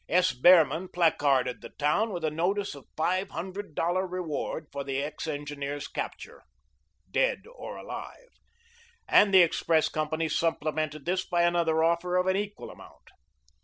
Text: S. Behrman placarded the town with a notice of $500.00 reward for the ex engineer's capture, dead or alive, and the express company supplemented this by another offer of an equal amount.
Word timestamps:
S. 0.09 0.31
Behrman 0.31 0.87
placarded 0.87 1.61
the 1.61 1.69
town 1.69 2.11
with 2.11 2.25
a 2.25 2.31
notice 2.31 2.73
of 2.73 2.87
$500.00 2.97 4.09
reward 4.11 4.65
for 4.71 4.83
the 4.83 4.97
ex 4.97 5.27
engineer's 5.27 5.87
capture, 5.87 6.41
dead 7.11 7.45
or 7.45 7.77
alive, 7.77 8.29
and 9.07 9.31
the 9.31 9.43
express 9.43 9.89
company 9.89 10.27
supplemented 10.27 11.05
this 11.05 11.23
by 11.23 11.43
another 11.43 11.83
offer 11.83 12.15
of 12.15 12.25
an 12.25 12.35
equal 12.35 12.71
amount. 12.71 13.11